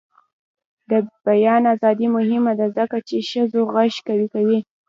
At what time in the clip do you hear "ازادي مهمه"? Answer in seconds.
1.73-2.53